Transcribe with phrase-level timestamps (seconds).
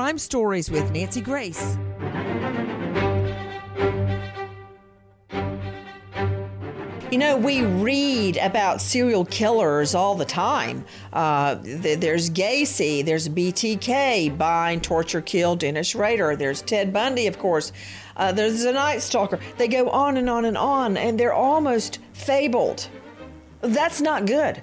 [0.00, 1.76] Crime Stories with Nancy Grace.
[7.10, 10.86] You know, we read about serial killers all the time.
[11.12, 16.34] Uh, th- there's Gacy, there's BTK, bind, torture, kill, Dennis Rader.
[16.34, 17.70] There's Ted Bundy, of course.
[18.16, 19.38] Uh, there's the Night Stalker.
[19.58, 22.88] They go on and on and on, and they're almost fabled.
[23.60, 24.62] That's not good.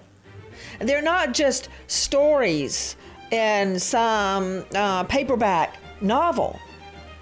[0.80, 2.96] They're not just stories
[3.31, 6.59] in some uh, paperback novel.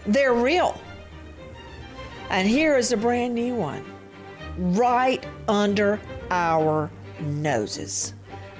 [0.05, 0.79] They're real.
[2.29, 3.83] And here is a brand new one
[4.57, 5.99] right under
[6.31, 6.89] our
[7.19, 8.13] noses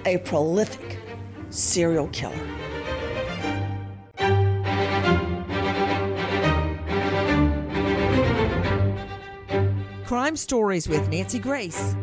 [0.06, 1.00] a prolific
[1.50, 2.36] serial killer.
[10.06, 11.96] Crime Stories with Nancy Grace.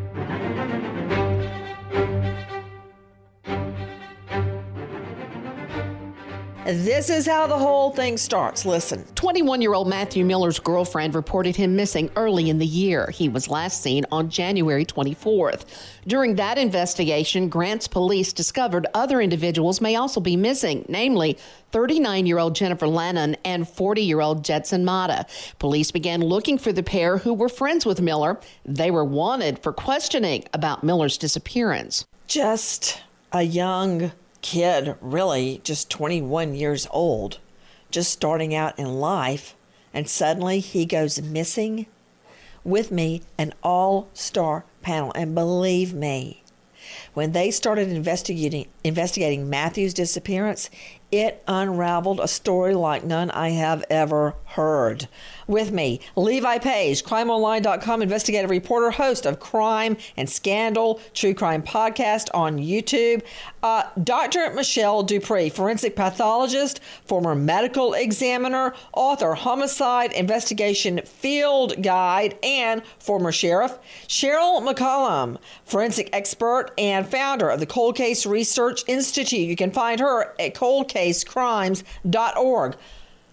[6.72, 8.64] This is how the whole thing starts.
[8.64, 9.04] Listen.
[9.14, 13.10] 21 year old Matthew Miller's girlfriend reported him missing early in the year.
[13.10, 15.64] He was last seen on January 24th.
[16.06, 21.36] During that investigation, Grants police discovered other individuals may also be missing, namely
[21.72, 25.26] 39 year old Jennifer Lannon and 40 year old Jetson Mata.
[25.58, 28.40] Police began looking for the pair who were friends with Miller.
[28.64, 32.06] They were wanted for questioning about Miller's disappearance.
[32.26, 37.38] Just a young kid, really just 21 years old,
[37.90, 39.54] just starting out in life,
[39.94, 41.86] and suddenly he goes missing.
[42.64, 45.12] With me, an all star panel.
[45.14, 46.42] And believe me,
[47.14, 50.70] when they started investigating investigating Matthew's disappearance,
[51.12, 55.08] it unraveled a story like none I have ever heard.
[55.46, 62.28] With me, Levi Page, crimeonline.com investigative reporter, host of Crime and Scandal True Crime Podcast
[62.32, 63.22] on YouTube.
[63.62, 64.50] Uh, Dr.
[64.54, 73.78] Michelle DuPre, forensic pathologist, former medical examiner, author, homicide investigation field guide, and former sheriff.
[74.08, 79.40] Cheryl McCollum, forensic expert and founder of the Cold Case Research Institute.
[79.40, 80.54] You can find her at
[81.02, 82.76] coldcasecrimes.org.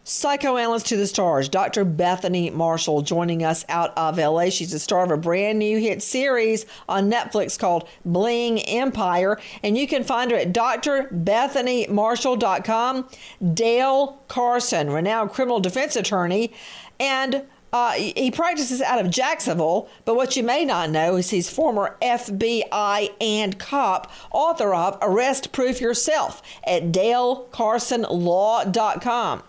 [0.06, 1.86] Psychoanalyst to the stars, Dr.
[1.86, 4.50] Bethany Marshall, joining us out of LA.
[4.50, 9.40] She's the star of a brand new hit series on Netflix called Bling Empire.
[9.62, 13.08] And you can find her at drbethanymarshall.com.
[13.54, 16.54] Dale Carson, renowned criminal defense attorney,
[17.00, 21.48] and uh, he practices out of Jacksonville, but what you may not know is he's
[21.50, 29.44] former FBI and cop, author of Arrest Proof Yourself at dalecarsonlaw.com.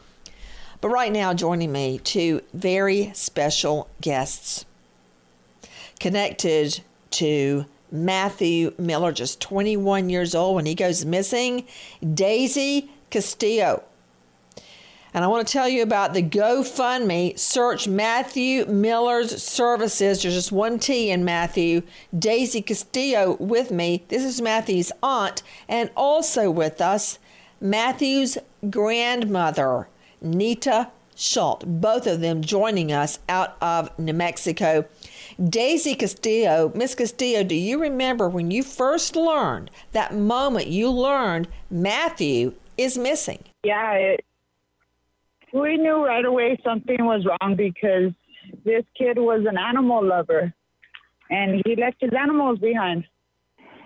[0.80, 4.64] But right now, joining me, two very special guests
[5.98, 6.80] connected
[7.10, 11.66] to Matthew Miller, just 21 years old when he goes missing,
[12.14, 13.82] Daisy Castillo.
[15.12, 17.38] And I want to tell you about the GoFundMe.
[17.38, 20.22] Search Matthew Miller's services.
[20.22, 21.82] There's just one T in Matthew.
[22.16, 24.04] Daisy Castillo with me.
[24.08, 25.42] This is Matthew's aunt.
[25.68, 27.18] And also with us,
[27.60, 28.38] Matthew's
[28.70, 29.88] grandmother,
[30.20, 31.64] Nita Schultz.
[31.66, 34.86] Both of them joining us out of New Mexico.
[35.42, 41.48] Daisy Castillo, Miss Castillo, do you remember when you first learned that moment you learned
[41.70, 43.44] Matthew is missing?
[43.64, 44.24] Yeah, it,
[45.52, 48.12] we knew right away something was wrong because
[48.64, 50.52] this kid was an animal lover
[51.30, 53.04] and he left his animals behind.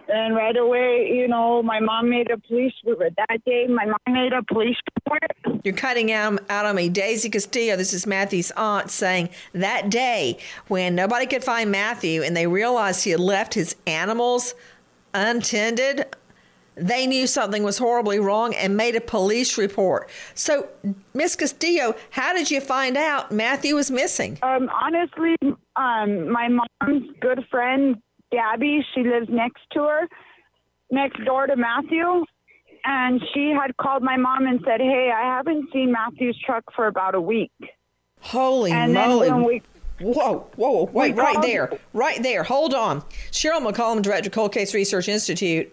[0.07, 3.15] And right away, you know, my mom made a police report.
[3.17, 5.63] That day, my mom made a police report.
[5.65, 6.91] You're cutting out, out on me.
[6.91, 10.39] Daisy Castillo, this is Matthew's aunt, saying that day
[10.69, 14.55] when nobody could find Matthew and they realized he had left his animals
[15.15, 16.15] untended,
[16.77, 20.11] they knew something was horribly wrong and made a police report.
[20.35, 20.69] So,
[21.13, 24.39] Miss Castillo, how did you find out Matthew was missing?
[24.43, 25.37] Um, honestly,
[25.77, 27.97] um, my mom's good friend
[28.35, 30.09] Gabby, she lives next to her,
[30.91, 32.25] next door to Matthew.
[32.87, 36.87] And she had called my mom and said, Hey, I haven't seen Matthew's truck for
[36.87, 37.53] about a week.
[38.21, 39.29] Holy and moly.
[39.29, 39.63] Then when we,
[40.01, 42.43] Whoa, whoa, wait, right there, right there.
[42.43, 43.03] Hold on.
[43.31, 45.73] Cheryl McCollum, Director, of Cold Case Research Institute,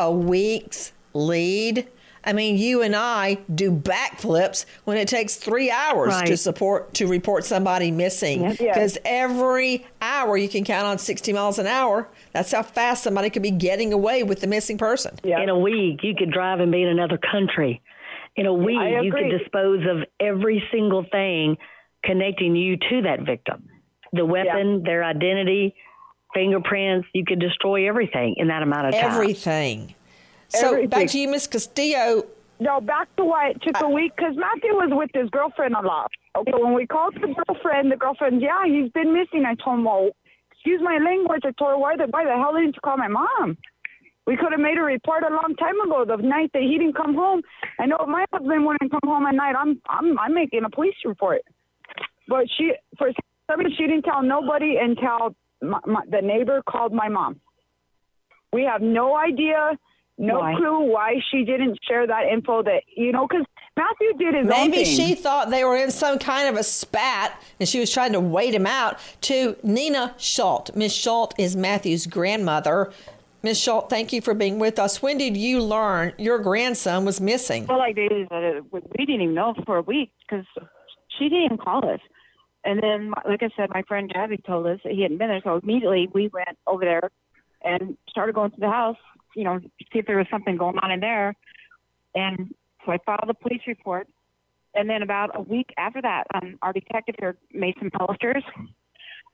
[0.00, 1.86] a week's lead.
[2.24, 7.06] I mean, you and I do backflips when it takes three hours to support to
[7.06, 8.42] report somebody missing.
[8.42, 8.58] Yes.
[8.58, 12.08] Because every hour you can count on 60 miles an hour.
[12.32, 15.18] That's how fast somebody could be getting away with the missing person.
[15.22, 15.42] yeah.
[15.42, 17.82] In a week, you could drive and be in another country.
[18.36, 21.56] In a week, you could dispose of every single thing
[22.04, 23.68] connecting you to that victim
[24.12, 25.74] the weapon, their identity,
[26.34, 27.08] fingerprints.
[27.14, 29.04] You could destroy everything in that amount of time.
[29.04, 29.94] Everything.
[30.48, 32.26] So back to you, Miss Castillo.
[32.58, 35.80] No, back to why it took a week because Matthew was with his girlfriend a
[35.80, 36.10] lot.
[36.36, 39.44] Okay, when we called the girlfriend, the girlfriend, yeah, he's been missing.
[39.46, 40.10] I told him, well,
[40.52, 41.40] excuse my language.
[41.44, 43.56] I told her, why the, why the hell didn't you call my mom?
[44.26, 46.04] We could have made a report a long time ago.
[46.04, 47.40] The night that he didn't come home.
[47.78, 50.94] I know my husband wouldn't come home at night, I'm I'm I'm making a police
[51.04, 51.40] report.
[52.28, 53.10] But she, for
[53.50, 57.40] some reason, she didn't tell nobody until my, my, the neighbor called my mom.
[58.52, 59.78] We have no idea,
[60.18, 60.54] no Why?
[60.56, 62.62] clue why she didn't share that info.
[62.62, 63.46] That you know, because
[63.76, 64.96] Matthew did his own Maybe thing.
[64.96, 68.20] she thought they were in some kind of a spat and she was trying to
[68.20, 68.98] wait him out.
[69.22, 70.74] To Nina Schultz.
[70.74, 72.92] Miss Schultz is Matthew's grandmother.
[73.42, 75.00] Miss Schultz, thank you for being with us.
[75.00, 77.66] When did you learn your grandson was missing?
[77.66, 80.44] Well, like Daisy said, we we didn't even know for a week because
[81.16, 82.00] she didn't even call us.
[82.64, 85.40] And then, like I said, my friend Gabby told us that he hadn't been there.
[85.42, 87.10] So immediately we went over there
[87.62, 88.96] and started going to the house,
[89.34, 91.34] you know, to see if there was something going on in there.
[92.14, 92.54] And
[92.84, 94.08] so I filed a police report.
[94.74, 98.44] And then about a week after that, um, our detective here made some posters.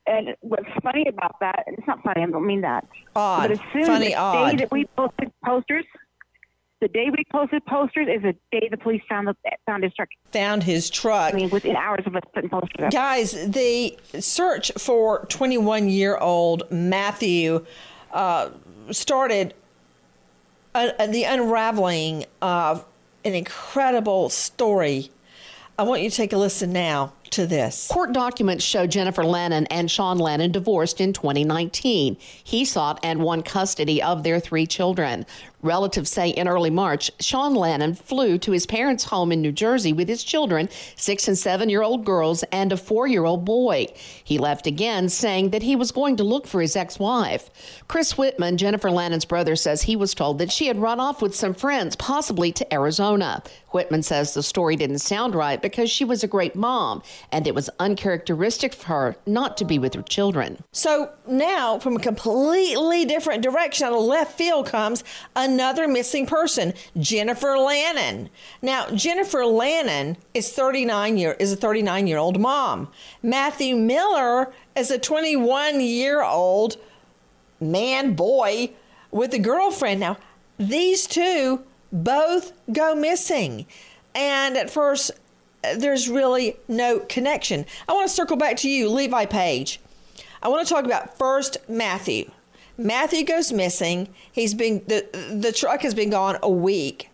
[0.06, 2.87] And what's funny about that, and it's not funny, I don't mean that.
[3.17, 3.43] Odd.
[3.43, 4.50] But as soon Funny, as the odd.
[4.50, 5.84] day that we posted posters,
[6.81, 10.08] the day we posted posters is the day the police found the, found his truck.
[10.32, 11.32] Found his truck.
[11.32, 12.93] I mean, within hours of us putting posters up.
[12.93, 17.64] Guys, the search for 21 year old Matthew
[18.12, 18.50] uh,
[18.90, 19.55] started
[20.75, 22.84] uh, uh, the unraveling of
[23.25, 25.11] an incredible story.
[25.79, 27.86] I want you to take a listen now to this.
[27.88, 32.16] Court documents show Jennifer Lannon and Sean Lannon divorced in 2019.
[32.42, 35.26] He sought and won custody of their three children.
[35.62, 39.92] Relatives say in early March, Sean Lannon flew to his parents' home in New Jersey
[39.92, 43.86] with his children, six and seven year old girls, and a four year old boy.
[44.24, 47.50] He left again, saying that he was going to look for his ex wife.
[47.88, 51.34] Chris Whitman, Jennifer Lannon's brother, says he was told that she had run off with
[51.34, 53.42] some friends, possibly to Arizona.
[53.70, 57.02] Whitman says the story didn't sound right because she was a great mom,
[57.32, 60.62] and it was uncharacteristic for her not to be with her children.
[60.72, 66.74] So now, from a completely different direction, out of left field comes another missing person,
[66.98, 68.31] Jennifer Lannon.
[68.62, 72.88] Now, Jennifer Lannon is 39 year is a 39 year old mom.
[73.22, 76.76] Matthew Miller is a 21 year old
[77.60, 78.70] man boy
[79.10, 80.00] with a girlfriend.
[80.00, 80.19] Now,
[80.58, 83.66] these two both go missing,
[84.14, 85.10] and at first.
[85.76, 87.66] There's really no connection.
[87.88, 89.81] I want to circle back to you, Levi Page.
[90.40, 92.31] I want to talk about first Matthew.
[92.78, 94.08] Matthew goes missing.
[94.31, 95.08] He's been the
[95.40, 97.10] the truck has been gone a week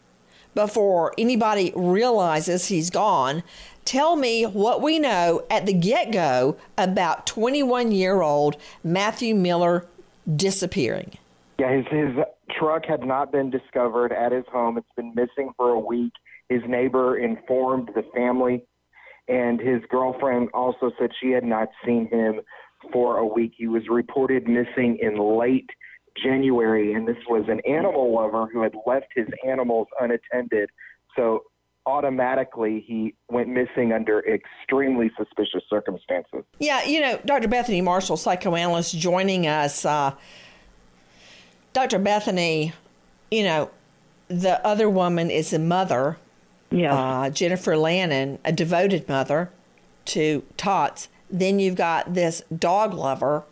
[0.55, 3.43] before anybody realizes he's gone.
[3.85, 9.87] Tell me what we know at the get go about 21 year old Matthew Miller
[10.35, 11.17] disappearing.
[11.63, 12.25] Yeah, his his
[12.59, 14.77] truck had not been discovered at his home.
[14.79, 16.13] It's been missing for a week.
[16.49, 18.65] His neighbor informed the family,
[19.29, 22.41] and his girlfriend also said she had not seen him
[22.93, 23.53] for a week.
[23.57, 25.71] He was reported missing in late
[26.21, 30.69] January, and this was an animal lover who had left his animals unattended.
[31.15, 31.45] So
[31.87, 36.43] automatically he went missing under extremely suspicious circumstances.
[36.59, 37.47] Yeah, you know, Dr.
[37.47, 39.85] Bethany Marshall, psychoanalyst, joining us.
[39.85, 40.17] Uh,
[41.73, 41.99] Dr.
[41.99, 42.73] Bethany,
[43.31, 43.71] you know,
[44.29, 46.19] the other woman is a mother,
[46.71, 46.95] Yeah.
[46.95, 49.51] Uh, Jennifer Lannon, a devoted mother
[50.07, 51.09] to Tots.
[51.31, 53.45] Then you've got this dog lover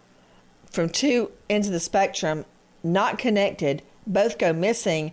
[0.70, 2.44] from two ends of the spectrum,
[2.82, 5.12] not connected, both go missing,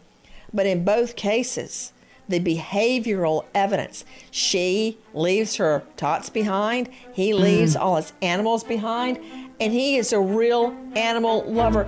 [0.53, 1.91] but in both cases,
[2.29, 4.05] the behavioral evidence.
[4.31, 9.19] She leaves her tots behind, he leaves all his animals behind,
[9.59, 11.87] and he is a real animal lover.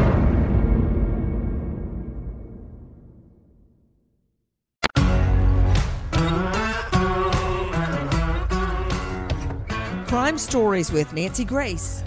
[10.31, 12.01] Crime Stories with Nancy Grace.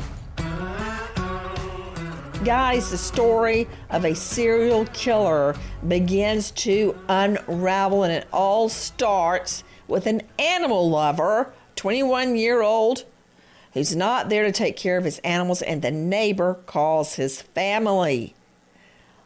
[2.42, 5.54] Guys, the story of a serial killer
[5.86, 13.04] begins to unravel, and it all starts with an animal lover, 21 year old,
[13.74, 18.34] who's not there to take care of his animals, and the neighbor calls his family.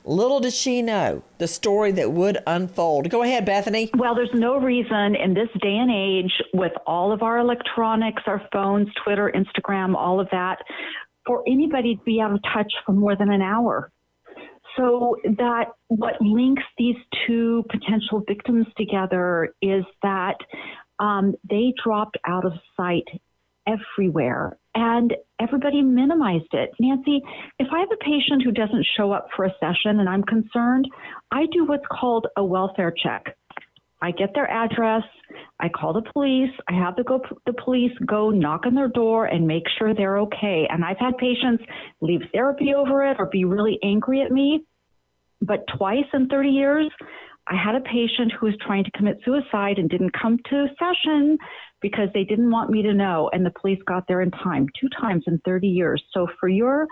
[0.08, 3.10] Little did she know the story that would unfold.
[3.10, 3.90] Go ahead, Bethany.
[3.94, 8.40] Well, there's no reason in this day and age, with all of our electronics, our
[8.50, 10.60] phones, Twitter, Instagram, all of that,
[11.26, 13.92] for anybody to be out of touch for more than an hour.
[14.78, 16.96] So that what links these
[17.26, 20.36] two potential victims together is that
[21.00, 23.04] um, they dropped out of sight
[23.66, 26.70] everywhere and everybody minimized it.
[26.78, 27.20] Nancy,
[27.58, 30.86] if I have a patient who doesn't show up for a session and I'm concerned,
[31.32, 33.36] I do what's called a welfare check.
[34.00, 35.02] I get their address,
[35.58, 39.26] I call the police, I have the go the police go knock on their door
[39.26, 40.68] and make sure they're okay.
[40.70, 41.64] And I've had patients
[42.00, 44.64] leave therapy over it or be really angry at me.
[45.42, 46.88] But twice in 30 years,
[47.50, 51.38] I had a patient who was trying to commit suicide and didn't come to session
[51.80, 54.88] because they didn't want me to know, and the police got there in time, two
[55.00, 56.02] times in 30 years.
[56.12, 56.86] So for your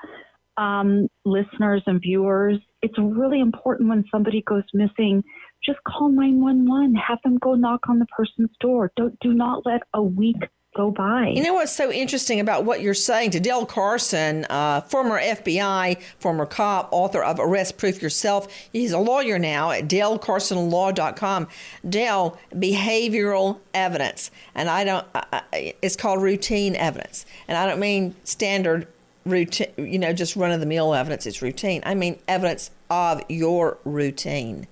[0.57, 5.23] um, listeners and viewers, it's really important when somebody goes missing.
[5.65, 6.95] Just call 911.
[6.95, 8.93] Have them go knock on the person's door.
[8.97, 10.37] Don't do not let a week
[10.77, 11.29] go by.
[11.29, 16.01] You know what's so interesting about what you're saying to Dale Carson, uh, former FBI,
[16.19, 18.47] former cop, author of Arrest Proof Yourself.
[18.73, 21.49] He's a lawyer now at DaleCarsonLaw.com.
[21.89, 25.07] Dale, behavioral evidence, and I don't.
[25.15, 28.87] Uh, it's called routine evidence, and I don't mean standard
[29.25, 29.73] routine.
[29.79, 31.27] You know, just run of the mill evidence.
[31.27, 31.83] It's routine.
[31.87, 34.67] I mean evidence of your routine.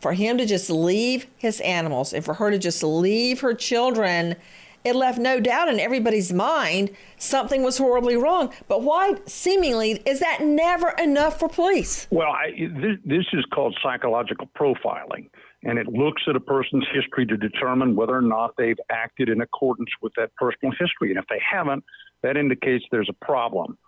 [0.00, 4.36] For him to just leave his animals, and for her to just leave her children
[4.84, 8.52] it left no doubt in everybody's mind something was horribly wrong.
[8.68, 12.06] But why, seemingly, is that never enough for police?
[12.10, 15.28] Well, I, this, this is called psychological profiling,
[15.64, 19.40] and it looks at a person's history to determine whether or not they've acted in
[19.40, 21.10] accordance with that personal history.
[21.10, 21.84] And if they haven't,
[22.22, 23.78] that indicates there's a problem.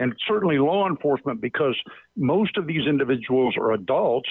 [0.00, 1.76] And certainly law enforcement, because
[2.16, 4.28] most of these individuals are adults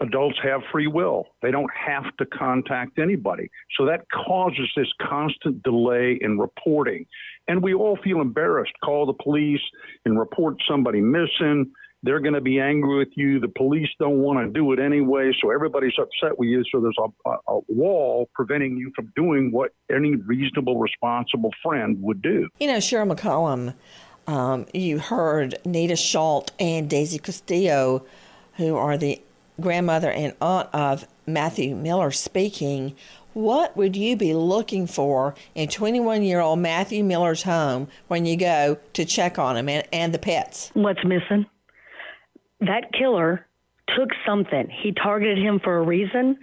[0.00, 1.26] adults have free will.
[1.42, 3.48] They don't have to contact anybody.
[3.78, 7.06] So that causes this constant delay in reporting.
[7.48, 8.72] And we all feel embarrassed.
[8.84, 9.60] Call the police
[10.04, 11.72] and report somebody missing.
[12.02, 13.40] They're going to be angry with you.
[13.40, 15.32] The police don't want to do it anyway.
[15.42, 16.62] So everybody's upset with you.
[16.70, 22.22] So there's a, a, wall preventing you from doing what any reasonable, responsible friend would
[22.22, 22.48] do.
[22.60, 23.74] You know, Cheryl McCollum,
[24.32, 28.04] um, you heard Nita Schultz and Daisy Castillo,
[28.54, 29.20] who are the
[29.60, 32.94] grandmother and aunt of Matthew Miller speaking,
[33.32, 38.36] what would you be looking for in 21 year old Matthew Miller's home when you
[38.36, 40.70] go to check on him and, and the pets?
[40.74, 41.46] What's missing?
[42.60, 43.46] That killer
[43.94, 44.68] took something.
[44.82, 46.38] He targeted him for a reason.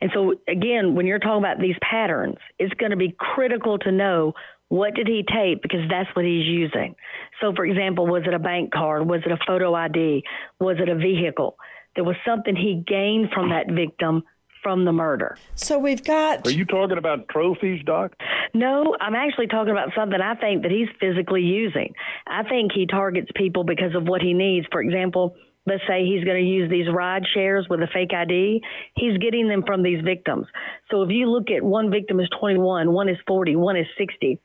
[0.00, 3.92] And so, again, when you're talking about these patterns, it's going to be critical to
[3.92, 4.32] know
[4.68, 6.94] what did he take because that's what he's using.
[7.40, 9.08] So, for example, was it a bank card?
[9.08, 10.22] Was it a photo ID?
[10.60, 11.56] Was it a vehicle?
[11.98, 14.22] There was something he gained from that victim
[14.62, 15.36] from the murder.
[15.56, 16.46] So we've got.
[16.46, 18.14] Are you talking about trophies, Doc?
[18.54, 21.94] No, I'm actually talking about something I think that he's physically using.
[22.24, 24.64] I think he targets people because of what he needs.
[24.70, 25.34] For example,
[25.66, 28.62] let's say he's going to use these ride shares with a fake ID,
[28.94, 30.46] he's getting them from these victims.
[30.92, 34.38] So if you look at one victim is 21, one is 40, one is 60.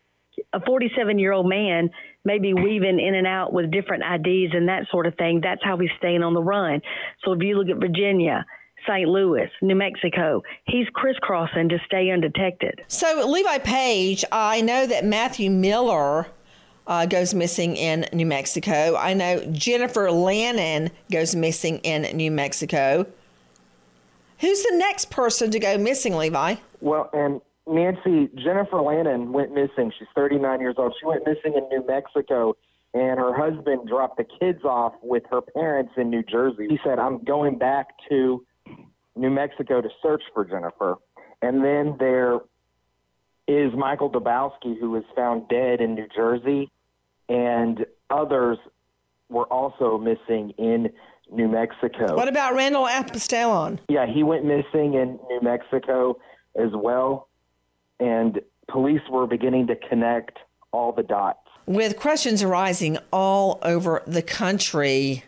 [0.54, 1.92] A 47 year old man
[2.26, 5.42] may be weaving in and out with different IDs and that sort of thing.
[5.42, 6.82] That's how he's staying on the run.
[7.24, 8.46] So if you look at Virginia,
[8.88, 9.08] St.
[9.08, 10.44] Louis, New Mexico.
[10.66, 12.82] He's crisscrossing to stay undetected.
[12.90, 16.28] So, Levi Page, I know that Matthew Miller
[16.88, 18.96] uh, goes missing in New Mexico.
[18.98, 23.06] I know Jennifer Lannon goes missing in New Mexico.
[24.40, 26.56] Who's the next person to go missing, Levi?
[26.82, 29.92] Well, and Nancy, Jennifer Lannon went missing.
[29.98, 30.94] She's 39 years old.
[31.00, 32.56] She went missing in New Mexico,
[32.94, 36.68] and her husband dropped the kids off with her parents in New Jersey.
[36.70, 38.46] He said, I'm going back to
[39.16, 40.98] New Mexico to search for Jennifer.
[41.42, 42.40] And then there
[43.48, 46.72] is Michael Dabkowski, who was found dead in New Jersey,
[47.30, 48.58] and others
[49.30, 50.90] were also missing in
[51.32, 52.16] New Mexico.
[52.16, 53.80] What about Randall Apostalon?
[53.90, 56.18] Yeah, he went missing in New Mexico
[56.56, 57.28] as well,
[58.04, 60.40] and police were beginning to connect
[60.72, 61.40] all the dots.
[61.66, 65.24] With questions arising all over the country,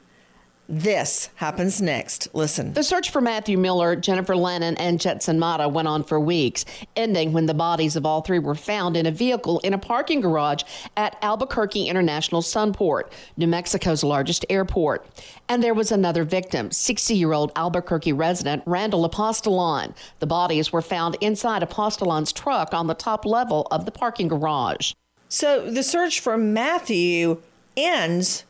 [0.67, 2.27] this happens next.
[2.33, 2.73] Listen.
[2.73, 7.33] The search for Matthew Miller, Jennifer Lannon, and Jetson Mata went on for weeks, ending
[7.33, 10.63] when the bodies of all three were found in a vehicle in a parking garage
[10.97, 15.05] at Albuquerque International Sunport, New Mexico's largest airport.
[15.47, 19.93] And there was another victim, 60 year old Albuquerque resident Randall Apostalon.
[20.19, 24.93] The bodies were found inside Apostalon's truck on the top level of the parking garage.
[25.29, 27.41] So the search for Matthew
[27.77, 28.45] ends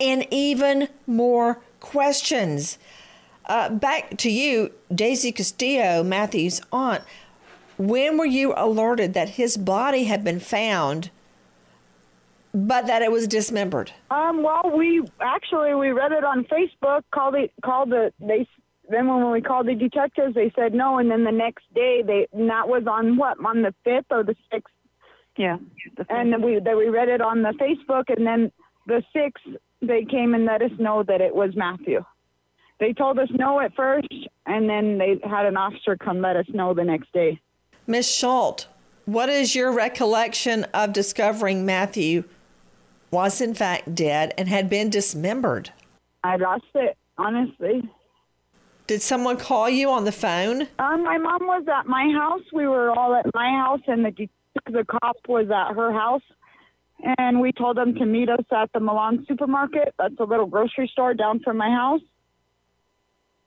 [0.00, 2.78] and even more questions.
[3.46, 7.02] Uh, back to you, Daisy Castillo, Matthew's aunt.
[7.78, 11.10] When were you alerted that his body had been found,
[12.52, 13.92] but that it was dismembered?
[14.10, 17.02] Um, well, we actually we read it on Facebook.
[17.12, 18.48] Called it called the they.
[18.88, 22.26] Then when we called the detectives, they said no, and then the next day they
[22.32, 24.72] and that was on what on the fifth or the sixth.
[25.36, 25.58] Yeah,
[26.08, 28.50] and we that we read it on the Facebook, and then
[28.86, 29.44] the sixth
[29.82, 32.04] they came and let us know that it was Matthew.
[32.78, 34.08] They told us no at first,
[34.44, 37.40] and then they had an officer come let us know the next day.
[37.86, 38.66] Miss Schultz,
[39.06, 42.24] what is your recollection of discovering Matthew
[43.10, 45.70] was in fact dead and had been dismembered?
[46.22, 47.88] I lost it, honestly.
[48.86, 50.62] Did someone call you on the phone?
[50.78, 52.42] Um, my mom was at my house.
[52.52, 54.28] We were all at my house, and the
[54.66, 56.22] the cop was at her house
[57.18, 59.94] and we told them to meet us at the Milan supermarket.
[59.98, 62.00] That's a little grocery store down from my house.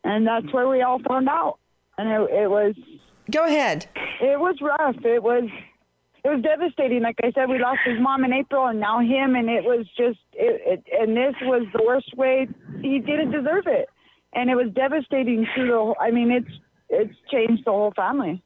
[0.04, 1.60] And that's where we all found out.
[1.98, 2.76] And it, it was.
[3.30, 3.88] Go ahead.
[4.22, 5.04] It was rough.
[5.04, 5.50] It was.
[6.24, 7.02] It was devastating.
[7.02, 9.86] Like I said, we lost his mom in April, and now him, and it was
[9.98, 10.20] just.
[10.34, 12.48] It, it, and this was the worst way.
[12.82, 13.90] He didn't deserve it,
[14.34, 15.96] and it was devastating to the.
[16.00, 16.52] I mean, it's
[16.90, 18.42] it's changed the whole family.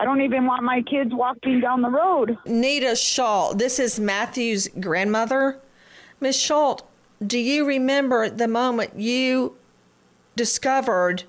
[0.00, 2.38] I don't even want my kids walking down the road.
[2.46, 5.60] Nita Schultz, this is Matthew's grandmother.
[6.20, 6.84] Miss Schultz,
[7.26, 9.58] do you remember the moment you
[10.36, 11.24] discovered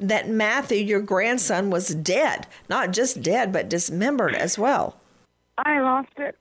[0.00, 2.46] that Matthew, your grandson, was dead?
[2.70, 4.98] Not just dead, but dismembered as well.
[5.58, 6.38] I lost it.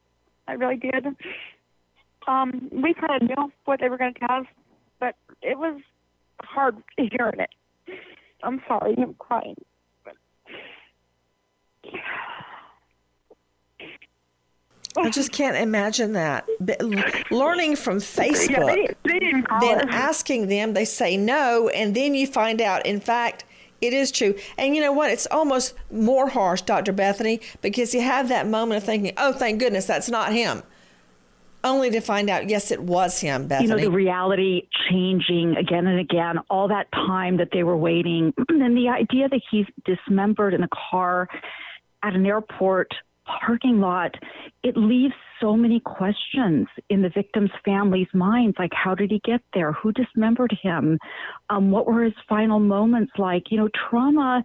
[0.48, 1.06] I really did.
[2.30, 4.46] Um, we kind of knew what they were going to tell us,
[5.02, 5.82] but it was
[6.40, 7.50] hard hearing it.
[8.42, 9.56] I'm sorry, I'm crying.
[14.98, 16.48] I just can't imagine that.
[17.32, 18.66] learning from Facebook, yeah,
[19.04, 23.44] they, they then asking them, they say no, and then you find out, in fact,
[23.82, 24.36] it is true.
[24.58, 25.12] And you know what?
[25.12, 26.94] It's almost more harsh, Dr.
[26.94, 30.64] Bethany, because you have that moment of thinking, oh, thank goodness that's not him.
[31.66, 33.70] Only to find out, yes, it was him, Bethany.
[33.70, 38.34] You know, the reality changing again and again, all that time that they were waiting,
[38.50, 41.28] and the idea that he's dismembered in a car
[42.04, 42.94] at an airport
[43.26, 44.16] parking lot,
[44.64, 49.42] it leaves so many questions in the victim's family's minds like how did he get
[49.54, 49.72] there?
[49.74, 51.00] Who dismembered him?
[51.50, 53.44] Um, what were his final moments like?
[53.50, 54.44] You know trauma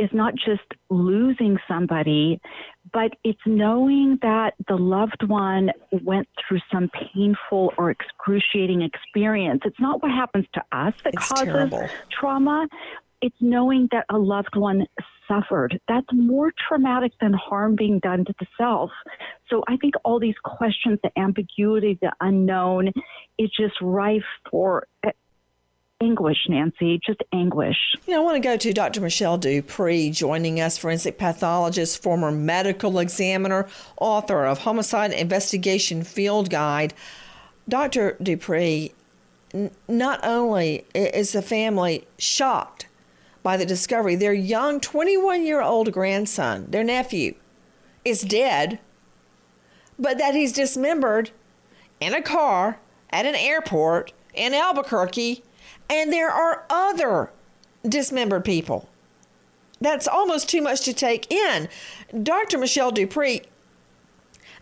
[0.00, 2.40] is not just losing somebody
[2.92, 5.70] but it's knowing that the loved one
[6.02, 9.62] went through some painful or excruciating experience.
[9.64, 11.88] It's not what happens to us that It's causes terrible.
[12.10, 12.68] trauma.
[13.20, 14.86] It's knowing that a loved one
[15.28, 15.80] suffered.
[15.88, 18.90] That's more traumatic than harm being done to the self.
[19.48, 22.92] So I think all these questions, the ambiguity, the unknown,
[23.38, 25.10] is just rife for uh,
[26.00, 27.76] anguish, Nancy, just anguish.
[28.06, 29.00] You know, I want to go to Dr.
[29.00, 33.68] Michelle DuPre, joining us, forensic pathologist, former medical examiner,
[34.00, 36.94] author of Homicide Investigation Field Guide.
[37.68, 38.16] Dr.
[38.22, 38.92] DuPre,
[39.54, 42.86] n- not only is the family shocked
[43.44, 47.34] by the discovery, their young 21 year old grandson, their nephew,
[48.04, 48.80] is dead,
[49.96, 51.30] but that he's dismembered
[52.00, 52.80] in a car
[53.10, 55.44] at an airport in Albuquerque,
[55.88, 57.30] and there are other
[57.86, 58.88] dismembered people.
[59.80, 61.68] That's almost too much to take in.
[62.22, 62.56] Dr.
[62.56, 63.44] Michelle DuPre,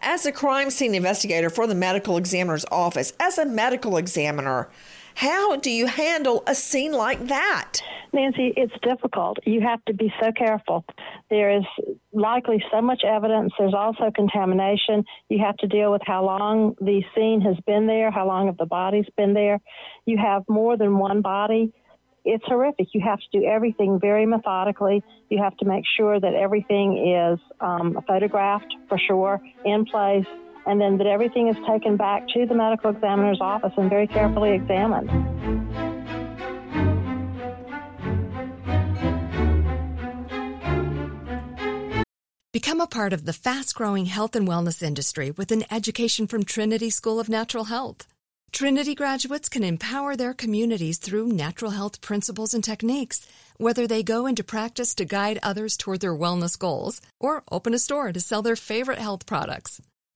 [0.01, 4.69] as a crime scene investigator for the medical examiner's office, as a medical examiner,
[5.15, 7.81] how do you handle a scene like that?
[8.13, 9.39] Nancy, it's difficult.
[9.45, 10.85] You have to be so careful.
[11.31, 11.65] There is
[12.13, 13.53] likely so much evidence.
[13.59, 15.05] There's also contamination.
[15.31, 18.59] You have to deal with how long the scene has been there, how long have
[18.59, 19.61] the bodies been there.
[20.05, 21.73] You have more than one body.
[22.25, 22.89] It's horrific.
[22.93, 25.03] You have to do everything very methodically.
[25.29, 30.27] You have to make sure that everything is um, photographed for sure, in place,
[30.67, 34.53] and then that everything is taken back to the medical examiner's office and very carefully
[34.53, 35.11] examined.
[42.53, 46.45] Become a part of the fast growing health and wellness industry with an education from
[46.45, 48.07] Trinity School of Natural Health.
[48.53, 54.27] Trinity graduates can empower their communities through natural health principles and techniques, whether they go
[54.27, 58.43] into practice to guide others toward their wellness goals or open a store to sell
[58.43, 59.81] their favorite health products.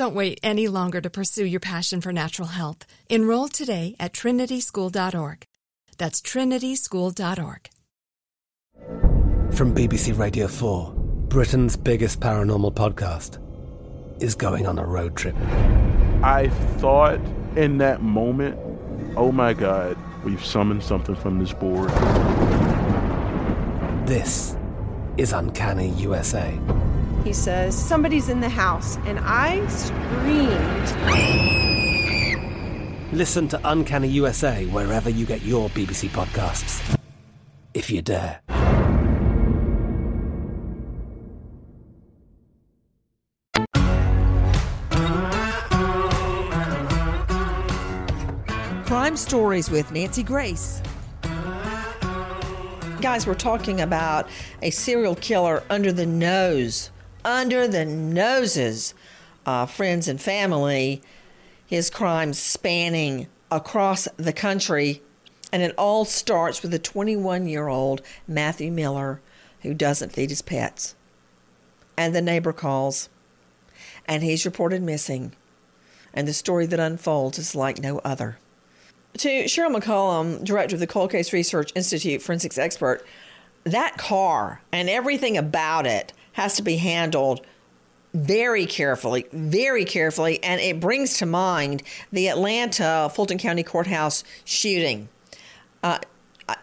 [0.00, 2.86] Don't wait any longer to pursue your passion for natural health.
[3.10, 5.44] Enroll today at trinityschool.org.
[5.98, 7.68] That's trinityschool.org.
[9.52, 10.94] From BBC Radio 4,
[11.28, 13.36] Britain's biggest paranormal podcast
[14.22, 15.36] is going on a road trip.
[16.22, 17.20] I thought
[17.54, 18.58] in that moment,
[19.18, 21.90] oh my God, we've summoned something from this board.
[24.06, 24.56] This
[25.18, 26.58] is Uncanny USA.
[27.24, 30.88] He says, Somebody's in the house, and I screamed.
[33.12, 36.98] Listen to Uncanny USA wherever you get your BBC podcasts,
[37.74, 38.40] if you dare.
[48.86, 50.82] Crime Stories with Nancy Grace.
[53.00, 54.28] Guys, we're talking about
[54.62, 56.90] a serial killer under the nose,
[57.24, 58.94] under the noses
[59.46, 61.02] of friends and family.
[61.66, 65.02] His crimes spanning across the country.
[65.52, 69.20] And it all starts with a 21 year old Matthew Miller
[69.62, 70.94] who doesn't feed his pets.
[71.96, 73.10] And the neighbor calls,
[74.06, 75.32] and he's reported missing.
[76.14, 78.38] And the story that unfolds is like no other.
[79.18, 83.04] To Cheryl McCollum, director of the Cold Case Research Institute, forensics expert,
[83.64, 87.42] that car and everything about it has to be handled
[88.14, 90.42] very carefully, very carefully.
[90.42, 95.10] And it brings to mind the Atlanta Fulton County Courthouse shooting.
[95.82, 95.98] Uh,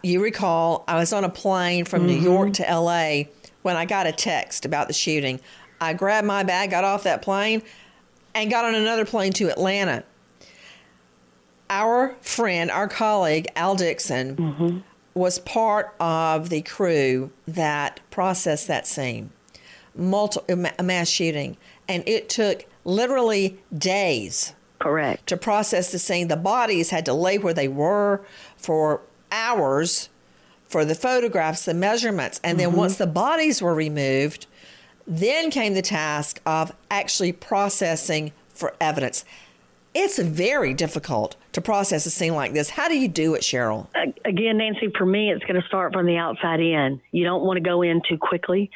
[0.02, 2.22] you recall, I was on a plane from New Mhm.
[2.24, 3.28] York to LA
[3.62, 5.38] when I got a text about the shooting.
[5.80, 7.62] I grabbed my bag, got off that plane,
[8.34, 10.02] and got on another plane to Atlanta
[11.70, 19.28] our friend, our colleague, Al Dixon, was part of the crew that processed that scene,
[19.98, 20.40] multi-
[20.78, 21.56] a mass shooting,
[21.88, 24.54] and it took literally days.
[24.78, 25.26] Correct.
[25.26, 28.20] To process the scene, the bodies had to lay where they were
[28.56, 29.00] for
[29.32, 30.08] hours
[30.68, 32.76] for the photographs, the measurements, and then Mhm.
[32.76, 34.46] once the bodies were removed,
[35.10, 39.24] Then came the task of actually processing for evidence.
[39.94, 42.68] It's very difficult to process a scene like this.
[42.68, 43.86] How do you do it, Cheryl?
[44.26, 47.00] Again, Nancy, for me, it's going to start from the outside in.
[47.10, 48.70] You don't want to go in too quickly.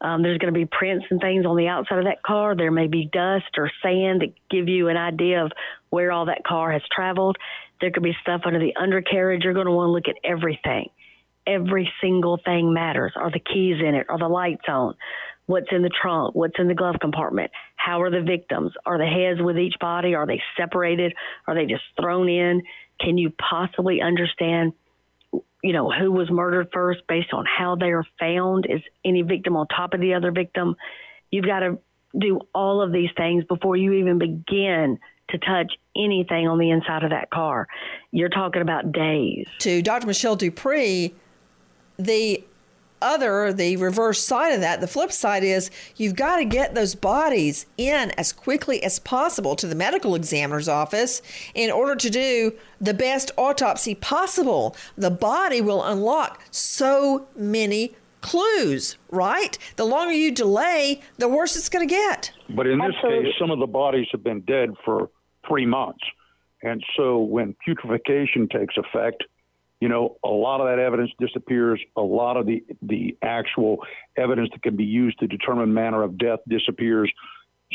[0.00, 2.54] Um, there's going to be prints and things on the outside of that car.
[2.54, 5.52] There may be dust or sand that give you an idea of
[5.90, 7.36] where all that car has traveled.
[7.80, 9.42] There could be stuff under the undercarriage.
[9.42, 10.90] You're going to want to look at everything.
[11.46, 13.12] Every single thing matters.
[13.16, 14.06] Are the keys in it?
[14.08, 14.94] Are the lights on?
[15.46, 16.34] What's in the trunk?
[16.34, 17.50] What's in the glove compartment?
[17.76, 18.72] How are the victims?
[18.84, 20.14] Are the heads with each body?
[20.14, 21.14] Are they separated?
[21.46, 22.62] Are they just thrown in?
[23.00, 24.72] Can you possibly understand
[25.62, 28.66] you know, who was murdered first based on how they are found.
[28.68, 30.76] Is any victim on top of the other victim?
[31.30, 31.78] You've got to
[32.18, 34.98] do all of these things before you even begin
[35.30, 37.66] to touch anything on the inside of that car.
[38.12, 39.46] You're talking about days.
[39.60, 40.06] To Dr.
[40.06, 41.12] Michelle DuPre,
[41.98, 42.44] the
[43.06, 46.94] other, the reverse side of that, the flip side is you've got to get those
[46.94, 51.22] bodies in as quickly as possible to the medical examiner's office
[51.54, 54.76] in order to do the best autopsy possible.
[54.96, 59.56] The body will unlock so many clues, right?
[59.76, 62.32] The longer you delay, the worse it's going to get.
[62.50, 63.24] But in this Absolutely.
[63.26, 65.10] case, some of the bodies have been dead for
[65.48, 66.02] three months.
[66.62, 69.22] And so when putrefaction takes effect,
[69.80, 71.80] you know, a lot of that evidence disappears.
[71.96, 73.78] A lot of the the actual
[74.16, 77.12] evidence that can be used to determine manner of death disappears.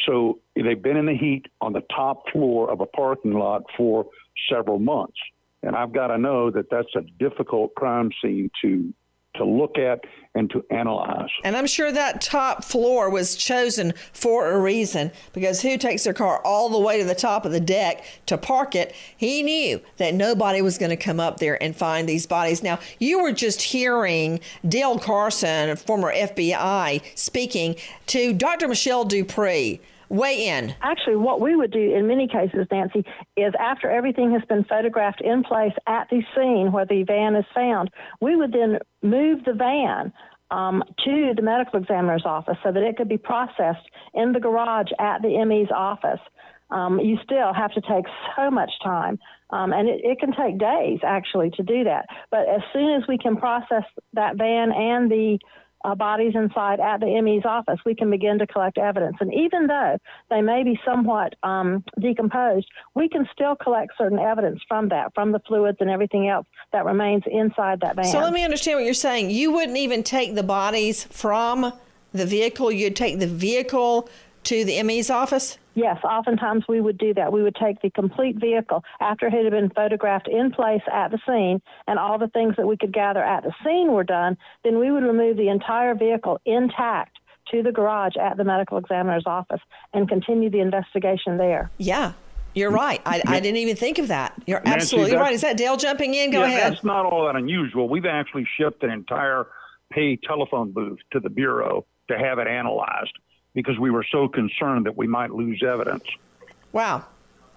[0.06, 4.08] So they've been in the heat on the top floor of a parking lot for
[4.50, 5.18] several months,
[5.62, 8.94] and I've got to know that that's a difficult crime scene to
[9.36, 10.02] to look at
[10.34, 11.30] and to analyze.
[11.44, 16.14] And I'm sure that top floor was chosen for a reason because who takes their
[16.14, 18.96] car all the way to the top of the deck to park it?
[19.16, 22.64] He knew that nobody was going to come up there and find these bodies.
[22.64, 27.76] Now, you were just hearing Dale Carson, former FBI, speaking
[28.08, 28.68] to Dr.
[28.68, 29.80] Michelle DuPre
[30.12, 30.76] weigh in?
[30.82, 33.06] Actually, what we would do in many cases, Nancy,
[33.38, 37.46] is after everything has been photographed in place at the scene where the van is
[37.56, 40.14] found, we would then move the van
[40.52, 44.92] um, to the medical examiner's office so that it could be processed in the garage
[45.00, 46.20] at the ME's office.
[46.70, 49.18] Um, you still have to take so much time.
[49.50, 52.06] Um, and it, it, can take days actually to do that.
[52.30, 55.40] But as soon as we can process that van and the
[55.84, 59.18] uh, bodies inside at the ME's office, we can begin to collect evidence.
[59.20, 59.98] And even though
[60.30, 65.32] they may be somewhat um, decomposed, we can still collect certain evidence from that, from
[65.32, 68.06] the fluids and everything else that remains inside that van.
[68.06, 69.30] So let me understand what you're saying.
[69.30, 71.74] You wouldn't even take the bodies from
[72.14, 74.10] the vehicle, you'd take the vehicle
[74.44, 75.58] to the ME's office?
[75.74, 77.32] Yes, oftentimes we would do that.
[77.32, 81.20] We would take the complete vehicle after it had been photographed in place at the
[81.26, 84.80] scene and all the things that we could gather at the scene were done, then
[84.80, 87.18] we would remove the entire vehicle intact
[87.52, 89.62] to the garage at the medical examiner's office
[89.94, 91.72] and continue the investigation there.
[91.78, 92.14] Yeah.
[92.54, 93.02] You're right.
[93.06, 94.34] I, I didn't even think of that.
[94.46, 95.34] You're Nancy, absolutely right.
[95.34, 96.32] Is that Dale jumping in?
[96.32, 96.74] Go yeah, ahead.
[96.74, 97.88] That's not all that unusual.
[97.88, 99.48] We've actually shipped an entire
[99.90, 103.14] pay telephone booth to the Bureau to have it analyzed
[103.54, 106.04] because we were so concerned that we might lose evidence.
[106.72, 107.06] Wow.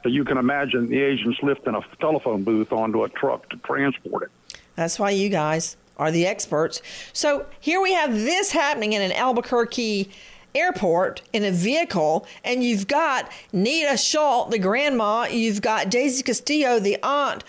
[0.02, 4.24] So you can imagine the agents lifting a telephone booth onto a truck to transport
[4.24, 4.58] it.
[4.76, 6.82] That's why you guys are the experts.
[7.12, 10.10] So here we have this happening in an Albuquerque
[10.54, 16.78] airport in a vehicle, and you've got Nita Schultz, the grandma, you've got Daisy Castillo,
[16.78, 17.44] the aunt,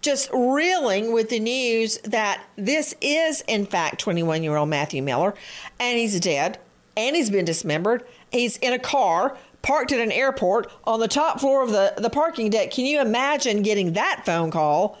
[0.00, 5.34] just reeling with the news that this is, in fact, 21 year old Matthew Miller,
[5.78, 6.58] and he's dead
[6.98, 8.04] and he's been dismembered.
[8.30, 12.10] He's in a car parked at an airport on the top floor of the, the
[12.10, 12.72] parking deck.
[12.72, 14.98] Can you imagine getting that phone call?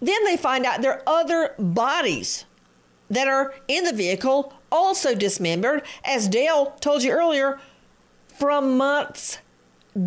[0.00, 2.44] Then they find out there are other bodies
[3.10, 7.60] that are in the vehicle, also dismembered, as Dale told you earlier,
[8.28, 9.38] from months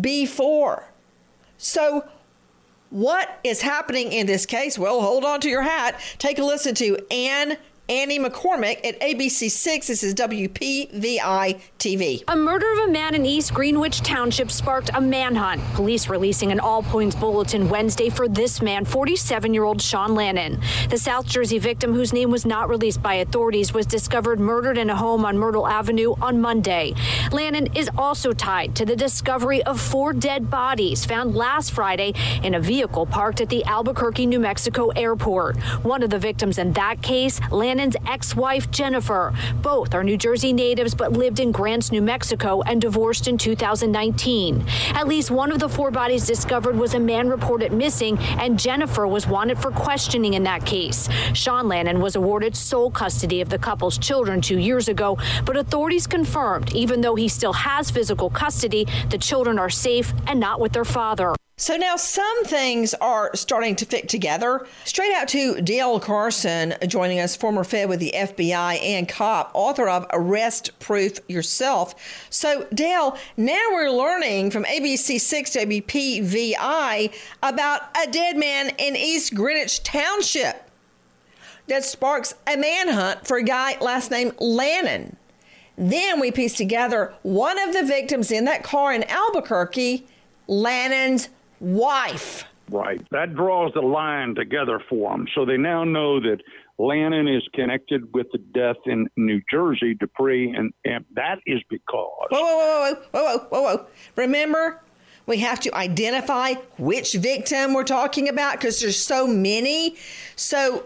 [0.00, 0.90] before.
[1.58, 2.08] So,
[2.90, 4.78] what is happening in this case?
[4.78, 6.00] Well, hold on to your hat.
[6.18, 7.58] Take a listen to Anne
[7.90, 9.86] Annie McCormick at ABC6.
[9.86, 12.22] This is WPVI TV.
[12.28, 15.62] A murder of a man in East Greenwich Township sparked a manhunt.
[15.72, 20.60] Police releasing an all points bulletin Wednesday for this man, 47 year old Sean Lannon.
[20.90, 24.90] The South Jersey victim, whose name was not released by authorities, was discovered murdered in
[24.90, 26.92] a home on Myrtle Avenue on Monday.
[27.32, 32.54] Lannon is also tied to the discovery of four dead bodies found last Friday in
[32.54, 35.56] a vehicle parked at the Albuquerque, New Mexico airport.
[35.84, 39.32] One of the victims in that case, Lannon Ex wife, Jennifer.
[39.62, 44.64] Both are New Jersey natives but lived in Grants, New Mexico, and divorced in 2019.
[44.94, 49.06] At least one of the four bodies discovered was a man reported missing, and Jennifer
[49.06, 51.08] was wanted for questioning in that case.
[51.34, 56.06] Sean Lannon was awarded sole custody of the couple's children two years ago, but authorities
[56.06, 60.72] confirmed even though he still has physical custody, the children are safe and not with
[60.72, 61.37] their father.
[61.60, 64.64] So now some things are starting to fit together.
[64.84, 69.88] Straight out to Dale Carson joining us, former Fed with the FBI and cop, author
[69.88, 71.96] of Arrest Proof Yourself.
[72.30, 79.82] So, Dale, now we're learning from ABC6 WPVI about a dead man in East Greenwich
[79.82, 80.70] Township
[81.66, 85.16] that sparks a manhunt for a guy last name Lannon.
[85.76, 90.06] Then we piece together one of the victims in that car in Albuquerque,
[90.46, 91.28] Lannon's
[91.60, 92.44] wife.
[92.70, 93.00] Right.
[93.10, 95.26] That draws the line together for them.
[95.34, 96.42] So they now know that
[96.78, 102.28] Lannon is connected with the death in New Jersey, Dupree, and, and that is because.
[102.30, 103.86] Whoa, whoa, whoa, whoa, whoa, whoa, whoa.
[104.16, 104.82] Remember,
[105.26, 109.96] we have to identify which victim we're talking about because there's so many.
[110.36, 110.84] So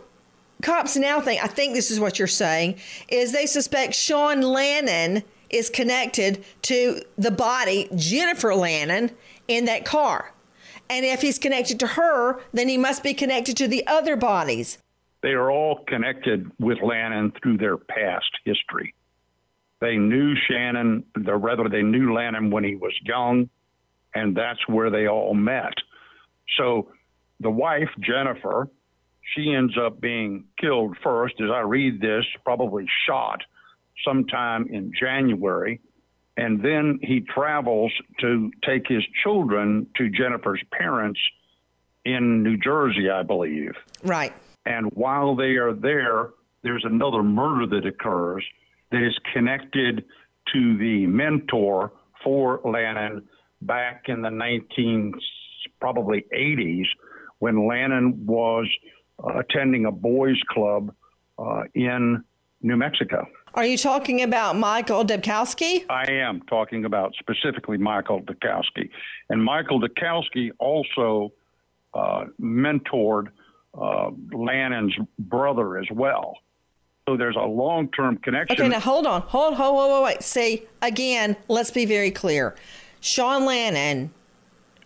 [0.63, 5.25] cops now think, I think this is what you're saying, is they suspect Sean Lannon
[5.51, 9.11] is connected to the body, Jennifer Lannon,
[9.47, 10.33] in that car.
[10.93, 14.77] And if he's connected to her, then he must be connected to the other bodies.
[15.23, 18.95] They are all connected with Lannon through their past history.
[19.81, 23.49] They knew Shannon, rather, they knew Lannon when he was young,
[24.15, 25.73] and that's where they all met.
[26.59, 26.91] So
[27.41, 28.69] the wife, Jennifer,
[29.35, 33.41] she ends up being killed first, as I read this, probably shot
[34.05, 35.81] sometime in January
[36.37, 41.21] and then he travels to take his children to Jennifer's parents
[42.05, 43.73] in New Jersey, I believe.
[44.03, 44.33] Right.
[44.65, 46.31] And while they are there,
[46.63, 48.45] there's another murder that occurs
[48.91, 50.05] that is connected
[50.53, 51.93] to the mentor
[52.23, 53.29] for Lannon
[53.61, 55.15] back in the 19
[55.81, 56.87] probably 80s
[57.39, 58.69] when Lannon was
[59.23, 60.95] uh, attending a boys club
[61.39, 62.23] uh, in
[62.63, 63.27] New Mexico.
[63.55, 65.85] Are you talking about Michael Dabkowski?
[65.91, 68.89] I am talking about specifically Michael Dabkowski.
[69.29, 71.33] And Michael Dabkowski also
[71.93, 73.29] uh, mentored
[73.79, 76.39] uh, Lannon's brother as well.
[77.07, 78.57] So there's a long term connection.
[78.59, 79.21] Okay, now hold on.
[79.23, 80.23] Hold, hold, hold, hold, wait.
[80.23, 82.55] See, again, let's be very clear.
[83.01, 84.13] Sean Lannon,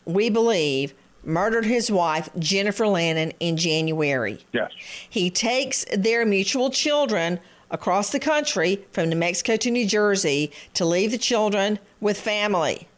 [0.07, 4.39] we believe, murdered his wife, Jennifer Lannon, in January.
[4.53, 4.73] Yes.
[5.09, 7.39] He takes their mutual children
[7.71, 12.89] across the country from New Mexico to New Jersey to leave the children with family.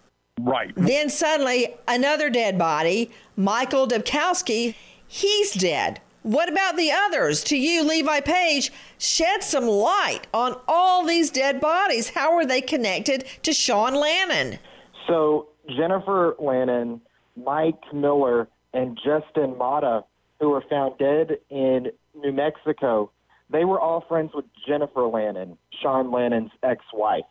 [0.41, 0.73] Right.
[0.77, 4.75] Then suddenly another dead body, Michael Dabkowski,
[5.07, 6.01] he's dead.
[6.23, 7.43] What about the others?
[7.45, 12.11] To you, Levi Page, shed some light on all these dead bodies.
[12.11, 14.59] How are they connected to Sean Lannon?
[15.07, 17.01] So, Jennifer Lannon,
[17.37, 20.05] Mike Miller, and Justin Mata,
[20.41, 23.11] who were found dead in New Mexico,
[23.51, 27.25] they were all friends with Jennifer Lannon, Sean Lannon's ex wife.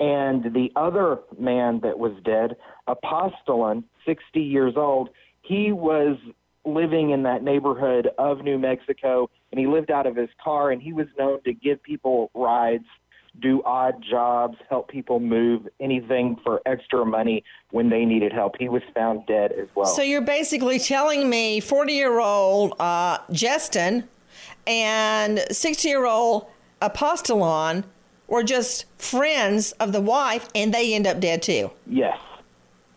[0.00, 2.56] And the other man that was dead,
[2.88, 5.10] Apostalon, 60 years old,
[5.42, 6.16] he was
[6.64, 10.82] living in that neighborhood of New Mexico and he lived out of his car and
[10.82, 12.86] he was known to give people rides,
[13.40, 18.54] do odd jobs, help people move, anything for extra money when they needed help.
[18.58, 19.86] He was found dead as well.
[19.86, 24.08] So you're basically telling me 40 year old uh, Justin
[24.66, 26.46] and 60 year old
[26.80, 27.84] Apostalon
[28.28, 31.70] were just friends of the wife and they end up dead too.
[31.86, 32.18] Yes.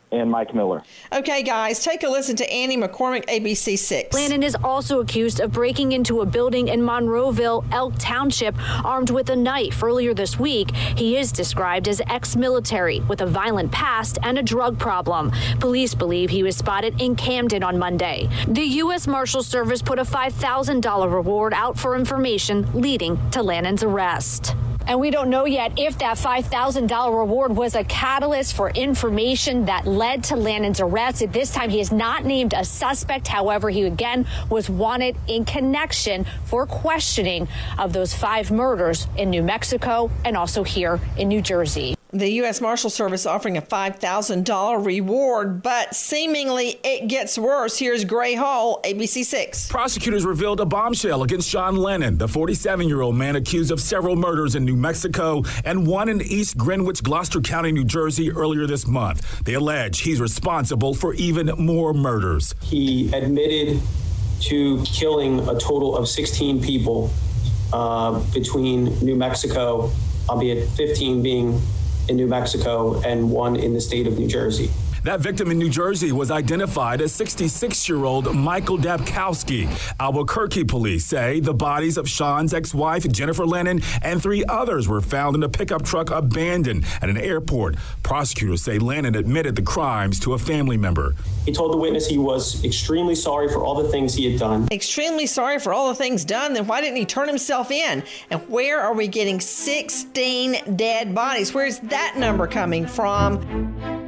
[0.09, 0.83] And Mike Miller.
[1.11, 4.13] Okay, guys, take a listen to Annie McCormick, ABC6.
[4.13, 9.29] Lannon is also accused of breaking into a building in Monroeville, Elk Township, armed with
[9.29, 10.73] a knife earlier this week.
[10.73, 15.31] He is described as ex military with a violent past and a drug problem.
[15.59, 18.29] Police believe he was spotted in Camden on Monday.
[18.47, 19.07] The U.S.
[19.07, 24.55] Marshal Service put a $5,000 reward out for information leading to Lannon's arrest.
[24.87, 29.85] And we don't know yet if that $5,000 reward was a catalyst for information that
[29.85, 31.21] led to Lannon's arrest.
[31.21, 33.27] At this time, he is not named a suspect.
[33.27, 39.43] However, he again was wanted in connection for questioning of those five murders in New
[39.43, 42.61] Mexico and also here in New Jersey the U.S.
[42.61, 47.77] Marshal Service offering a $5,000 reward, but seemingly it gets worse.
[47.77, 49.69] Here's Gray Hall, ABC6.
[49.69, 54.15] Prosecutors revealed a bombshell against Sean Lannon, the 47 year old man accused of several
[54.15, 58.87] murders in New Mexico and one in East Greenwich, Gloucester County, New Jersey earlier this
[58.87, 59.43] month.
[59.43, 62.55] They allege he's responsible for even more murders.
[62.61, 63.81] He admitted
[64.41, 67.11] to killing a total of 16 people
[67.73, 69.91] uh, between New Mexico,
[70.29, 71.59] albeit 15 being
[72.09, 74.69] in New Mexico and one in the state of New Jersey.
[75.03, 79.67] That victim in New Jersey was identified as 66 year old Michael Dabkowski.
[79.99, 85.01] Albuquerque police say the bodies of Sean's ex wife, Jennifer Lannon, and three others were
[85.01, 87.75] found in a pickup truck abandoned at an airport.
[88.03, 91.15] Prosecutors say Lannon admitted the crimes to a family member.
[91.45, 94.67] He told the witness he was extremely sorry for all the things he had done.
[94.71, 96.53] Extremely sorry for all the things done.
[96.53, 98.03] Then why didn't he turn himself in?
[98.29, 101.53] And where are we getting 16 dead bodies?
[101.53, 104.07] Where's that number coming from?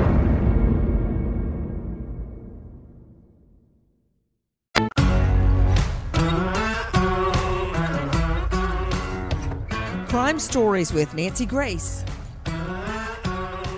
[10.31, 12.05] Crime Stories with Nancy Grace.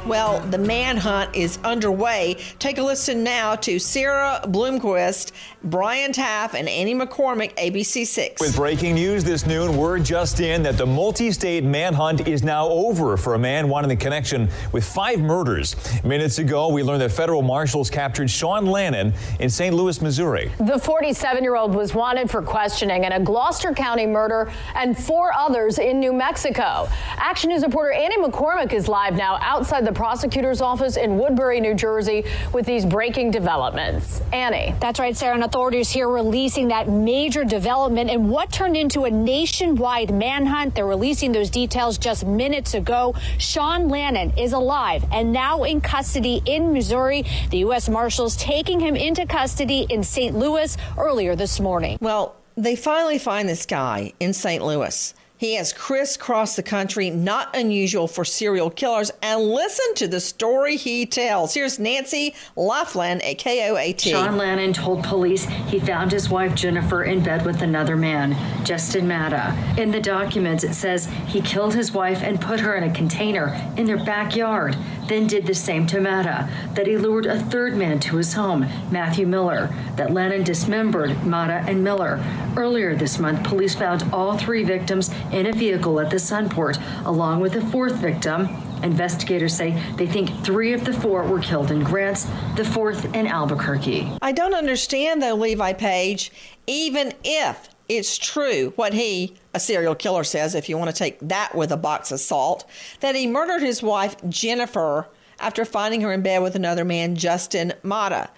[0.06, 2.36] Well, the manhunt is underway.
[2.60, 5.32] Take a listen now to Sarah Bloomquist,
[5.64, 8.42] Brian Taff, and Annie McCormick, ABC6.
[8.42, 12.68] With breaking news this noon, word just in that the multi state manhunt is now
[12.68, 15.78] over for a man wanting the connection with five murders.
[16.04, 19.74] Minutes ago, we learned that federal marshals captured Sean Lannon in St.
[19.74, 20.52] Louis, Missouri.
[20.60, 25.32] The 47 year old was wanted for questioning in a Gloucester County murder and four
[25.34, 26.90] others in New Mexico.
[27.16, 31.74] Action News reporter Annie McCormick is live now outside the prosecutor's office in Woodbury, New
[31.74, 34.22] Jersey, with these breaking developments.
[34.32, 34.76] Annie.
[34.80, 35.36] That's right, Sarah.
[35.36, 40.76] And authorities here releasing that major development and what turned into a nationwide manhunt.
[40.76, 43.16] They're releasing those details just minutes ago.
[43.38, 47.26] Sean Lannon is alive and now in custody in Missouri.
[47.50, 47.90] The U.S.
[47.90, 50.36] Marshals taking him into custody in St.
[50.36, 51.98] Louis earlier this morning.
[52.02, 54.64] Well, they finally find this guy in St.
[54.64, 55.14] Louis.
[55.44, 59.12] He has crisscrossed the country, not unusual for serial killers.
[59.22, 61.54] And listen to the story he tells.
[61.54, 64.00] Here's Nancy Laughlin at KOAT.
[64.00, 69.06] Sean Lannon told police he found his wife Jennifer in bed with another man, Justin
[69.06, 69.54] Matta.
[69.78, 73.54] In the documents, it says he killed his wife and put her in a container
[73.76, 74.78] in their backyard,
[75.10, 76.50] then did the same to Matta.
[76.76, 79.76] That he lured a third man to his home, Matthew Miller.
[79.98, 82.24] That Lannon dismembered Matta and Miller.
[82.56, 87.40] Earlier this month, police found all three victims in a vehicle at the Sunport, along
[87.40, 88.48] with a fourth victim.
[88.84, 92.26] Investigators say they think three of the four were killed in Grants,
[92.56, 94.12] the fourth in Albuquerque.
[94.22, 96.32] I don't understand, though, Levi Page,
[96.68, 101.20] even if it's true what he, a serial killer, says, if you want to take
[101.20, 102.66] that with a box of salt,
[103.00, 105.08] that he murdered his wife, Jennifer,
[105.40, 108.30] after finding her in bed with another man, Justin Matta.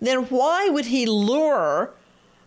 [0.00, 1.92] Then why would he lure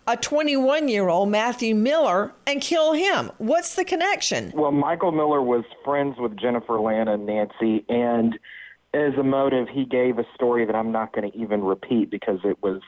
[0.07, 3.31] a 21 year old Matthew Miller and kill him?
[3.37, 4.51] What's the connection?
[4.55, 8.37] Well, Michael Miller was friends with Jennifer Lannon, Nancy, and
[8.93, 12.39] as a motive, he gave a story that I'm not going to even repeat because
[12.43, 12.81] it was.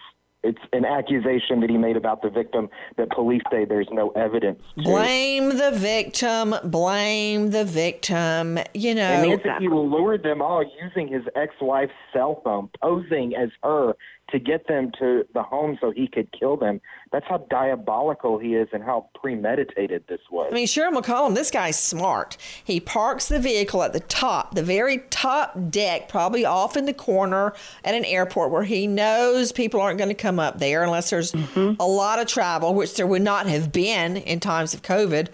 [0.44, 4.62] It's an accusation that he made about the victim that police say there's no evidence.
[4.78, 4.84] To.
[4.84, 6.56] Blame the victim.
[6.64, 8.60] Blame the victim.
[8.74, 13.50] You know, and Nancy, he lured them all using his ex-wife's cell phone, posing as
[13.64, 13.96] her
[14.30, 16.80] to get them to the home so he could kill them.
[17.12, 20.50] That's how diabolical he is and how premeditated this was.
[20.52, 22.36] I mean, Cheryl McCollum, this guy's smart.
[22.64, 26.94] He parks the vehicle at the top, the very top deck, probably off in the
[26.94, 27.54] corner
[27.86, 31.32] at an airport where he knows people aren't going to come up there unless there's
[31.32, 31.80] Mm-hmm.
[31.80, 35.28] a lot of travel, which there would not have been in times of COVID.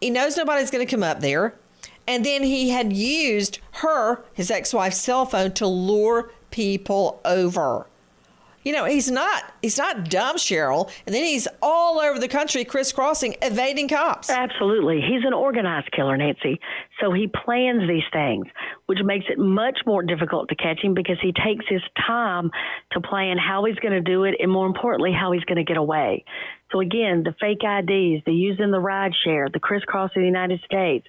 [0.00, 1.54] He knows nobody's going to come up there.
[2.06, 7.86] And then he had used her, his ex wife's cell phone, to lure people over.
[8.64, 10.90] You know, he's not he's not dumb, Cheryl.
[11.06, 14.30] And then he's all over the country crisscrossing, evading cops.
[14.30, 15.00] Absolutely.
[15.00, 16.58] He's an organized killer, Nancy.
[17.00, 18.46] So he plans these things,
[18.86, 22.50] which makes it much more difficult to catch him because he takes his time
[22.92, 25.64] to plan how he's going to do it and more importantly, how he's going to
[25.64, 26.24] get away.
[26.72, 31.06] So again, the fake IDs, the using the ride share, the crisscrossing the United States,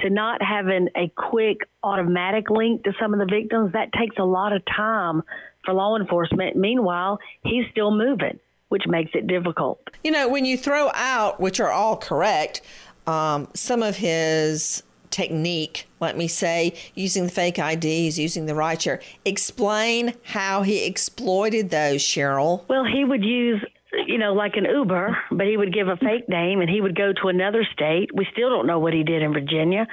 [0.00, 4.24] to not having a quick automatic link to some of the victims, that takes a
[4.24, 5.22] lot of time
[5.64, 6.56] for law enforcement.
[6.56, 8.38] Meanwhile, he's still moving,
[8.68, 9.80] which makes it difficult.
[10.02, 12.60] You know, when you throw out, which are all correct,
[13.06, 19.00] um, some of his technique, let me say, using the fake IDs, using the rideshare,
[19.24, 22.66] explain how he exploited those, Cheryl.
[22.68, 23.64] Well, he would use,
[24.06, 26.96] you know, like an Uber, but he would give a fake name and he would
[26.96, 28.10] go to another state.
[28.14, 29.86] We still don't know what he did in Virginia.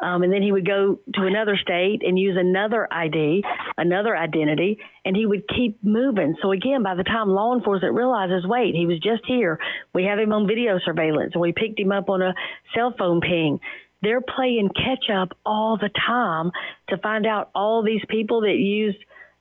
[0.00, 3.42] Um, and then he would go to another state and use another ID,
[3.76, 6.36] another identity, and he would keep moving.
[6.40, 9.58] So again, by the time law enforcement realizes, wait, he was just here.
[9.92, 12.34] We have him on video surveillance, and we picked him up on a
[12.76, 13.58] cell phone ping.
[14.00, 16.52] They're playing catch up all the time
[16.90, 18.98] to find out all these people that used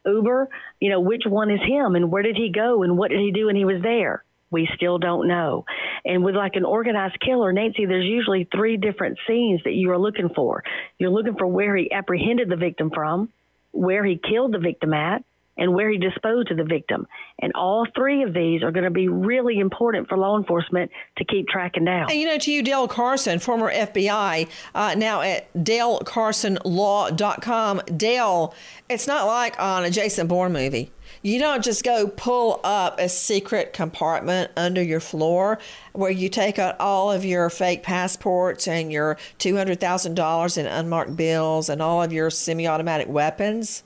[0.07, 0.49] Uber,
[0.79, 3.31] you know, which one is him and where did he go and what did he
[3.31, 4.23] do when he was there?
[4.49, 5.65] We still don't know.
[6.05, 9.97] And with like an organized killer, Nancy, there's usually three different scenes that you are
[9.97, 10.63] looking for.
[10.97, 13.29] You're looking for where he apprehended the victim from,
[13.71, 15.23] where he killed the victim at,
[15.57, 17.07] and where he disposed of the victim.
[17.39, 21.25] And all three of these are going to be really important for law enforcement to
[21.25, 22.11] keep tracking down.
[22.11, 27.81] And you know, to you, Dale Carson, former FBI, uh, now at DaleCarsonLaw.com.
[27.97, 28.53] Dale,
[28.89, 30.91] it's not like on a Jason Bourne movie.
[31.21, 35.57] You don't just go pull up a secret compartment under your floor
[35.93, 41.69] where you take out all of your fake passports and your $200,000 in unmarked bills
[41.69, 43.81] and all of your semi automatic weapons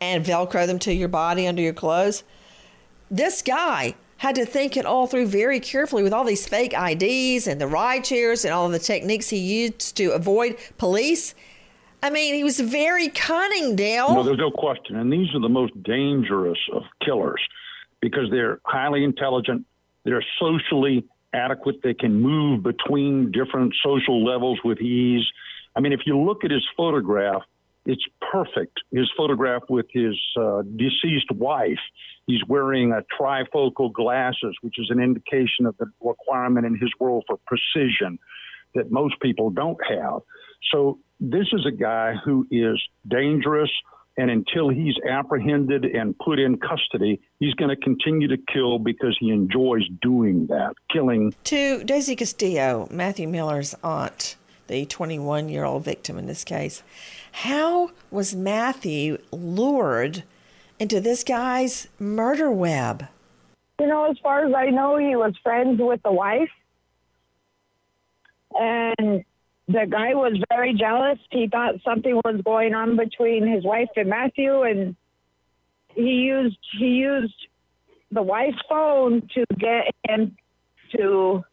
[0.00, 2.24] and Velcro them to your body under your clothes.
[3.10, 7.46] This guy had to think it all through very carefully with all these fake IDs
[7.46, 11.34] and the ride shares and all the techniques he used to avoid police.
[12.02, 14.14] I mean, he was very cunning, Dale.
[14.14, 14.96] No, there's no question.
[14.96, 17.40] And these are the most dangerous of killers
[18.00, 19.66] because they're highly intelligent,
[20.04, 25.24] they're socially adequate, they can move between different social levels with ease.
[25.74, 27.42] I mean, if you look at his photograph,
[27.86, 28.80] it's perfect.
[28.90, 31.78] His photograph with his uh, deceased wife,
[32.26, 37.24] he's wearing a trifocal glasses, which is an indication of the requirement in his world
[37.26, 38.18] for precision
[38.74, 40.20] that most people don't have.
[40.72, 43.70] So this is a guy who is dangerous.
[44.18, 49.14] And until he's apprehended and put in custody, he's going to continue to kill because
[49.20, 51.34] he enjoys doing that, killing.
[51.44, 54.36] To Daisy Castillo, Matthew Miller's aunt,
[54.68, 56.82] the 21 year old victim in this case,
[57.32, 60.24] how was Matthew lured
[60.78, 63.08] into this guy's murder web?
[63.80, 66.50] You know, as far as I know, he was friends with the wife.
[68.58, 69.24] And
[69.68, 71.18] the guy was very jealous.
[71.30, 74.96] He thought something was going on between his wife and Matthew, and
[75.94, 77.34] he used he used
[78.12, 80.36] the wife's phone to get him
[80.96, 81.44] to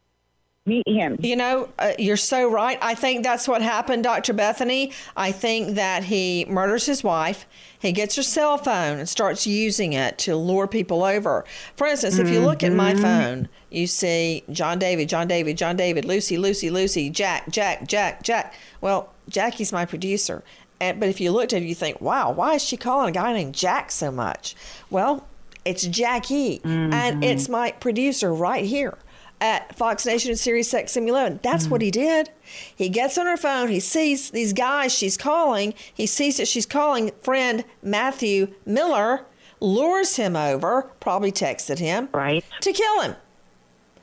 [0.66, 1.16] meet him.
[1.20, 2.78] You know, uh, you're so right.
[2.80, 4.32] I think that's what happened, Dr.
[4.32, 4.92] Bethany.
[5.14, 7.46] I think that he murders his wife.
[7.78, 11.44] He gets her cell phone and starts using it to lure people over.
[11.76, 13.02] For instance, if you look at my Mhm.
[13.02, 18.22] phone, you see John David, John David, John David, Lucy, Lucy, Lucy, Jack, Jack, Jack,
[18.22, 18.54] Jack.
[18.80, 20.42] Well, Jackie's my producer.
[20.80, 23.12] And, but if you looked at it, you think, wow, why is she calling a
[23.12, 24.56] guy named Jack so much?
[24.90, 25.26] Well,
[25.66, 28.96] it's Jackie, and it's my producer right here
[29.40, 31.40] at Fox Nation and Sirius XM 11.
[31.42, 32.30] That's what he did.
[32.74, 33.68] He gets on her phone.
[33.68, 35.74] He sees these guys she's calling.
[35.92, 39.26] He sees that she's calling friend Matthew Miller,
[39.60, 43.16] lures him over, probably texted him, right, to kill him,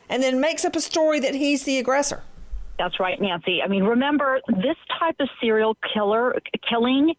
[0.09, 2.21] and then makes up a story that he's the aggressor.
[2.81, 3.61] That's right, Nancy.
[3.61, 6.33] I mean, remember, this type of serial killer
[6.67, 7.13] killing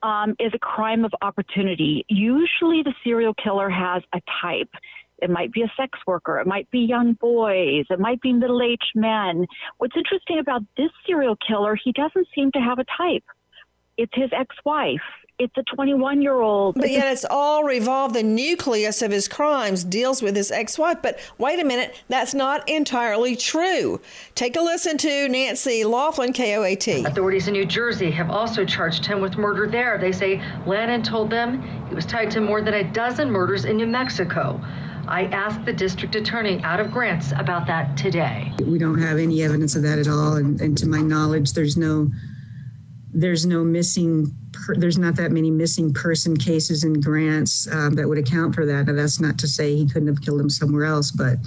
[0.00, 2.04] um, is a crime of opportunity.
[2.08, 4.70] Usually, the serial killer has a type.
[5.20, 6.38] It might be a sex worker.
[6.38, 7.86] It might be young boys.
[7.90, 9.46] It might be middle aged men.
[9.78, 13.24] What's interesting about this serial killer, he doesn't seem to have a type.
[13.96, 15.00] It's his ex-wife.
[15.40, 16.74] It's a 21 year old.
[16.74, 20.98] But yet it's all revolved, the nucleus of his crimes deals with his ex wife.
[21.00, 24.00] But wait a minute, that's not entirely true.
[24.34, 27.06] Take a listen to Nancy Laughlin, KOAT.
[27.06, 29.96] Authorities in New Jersey have also charged him with murder there.
[29.96, 33.76] They say Lannon told them he was tied to more than a dozen murders in
[33.76, 34.60] New Mexico.
[35.08, 38.52] I asked the district attorney out of Grants about that today.
[38.62, 41.76] We don't have any evidence of that at all, and, and to my knowledge, there's
[41.76, 42.10] no
[43.10, 48.06] there's no missing per, there's not that many missing person cases in grants um, that
[48.06, 48.86] would account for that.
[48.86, 51.38] Now, that's not to say he couldn't have killed him somewhere else, but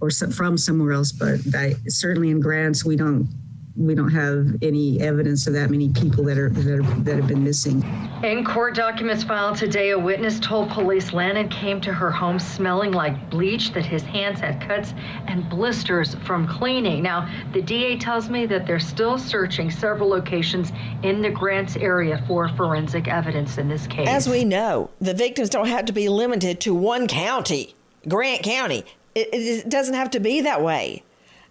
[0.00, 1.12] or some, from somewhere else.
[1.12, 1.40] But
[1.88, 3.28] certainly in grants, we don't
[3.76, 7.26] we don't have any evidence of that many people that are that, are, that have
[7.26, 7.82] been missing.
[8.22, 12.92] In court documents filed today, a witness told police Lannon came to her home smelling
[12.92, 14.94] like bleach, that his hands had cuts
[15.26, 17.02] and blisters from cleaning.
[17.02, 20.72] Now, the DA tells me that they're still searching several locations
[21.02, 24.08] in the Grants area for forensic evidence in this case.
[24.08, 27.74] As we know, the victims don't have to be limited to one county,
[28.08, 28.84] Grant County.
[29.14, 31.02] It, it doesn't have to be that way.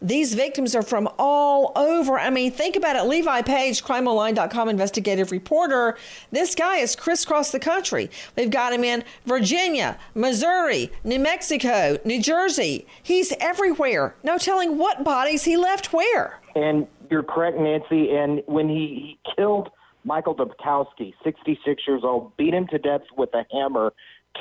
[0.06, 2.20] These victims are from all over.
[2.20, 3.06] I mean, think about it.
[3.06, 5.97] Levi Page, crimeonline.com investigative reporter.
[6.32, 8.12] This guy is crisscross the country.
[8.38, 12.86] We've got him in Virginia, Missouri, New Mexico, New Jersey.
[13.01, 14.14] He's everywhere.
[14.24, 16.39] No telling what bodies he left where.
[16.53, 18.12] And you're correct, Nancy.
[18.12, 19.72] And when he, he killed
[20.03, 23.91] Michael Dabkowski, 66 years old, beat him to death with a hammer,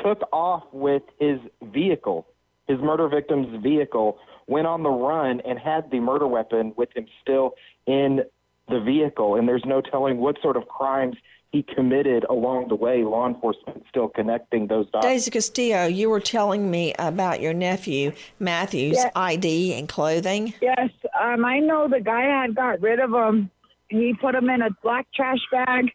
[0.04, 2.26] took off with his vehicle,
[2.68, 7.06] his murder victim's vehicle, went on the run and had the murder weapon with him
[7.22, 7.54] still
[7.86, 8.22] in
[8.68, 9.36] the vehicle.
[9.36, 11.16] And there's no telling what sort of crimes
[11.52, 13.04] he committed along the way.
[13.04, 15.06] Law enforcement still connecting those dots.
[15.06, 19.12] Daisy Castillo, you were telling me about your nephew Matthew's Yes.
[19.14, 20.52] ID and clothing.
[20.60, 20.90] Yes,
[21.20, 23.50] um, I know the guy had got rid of him.
[23.88, 25.90] He put him in a black trash bag